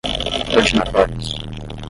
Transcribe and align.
ordinatórios 0.57 1.25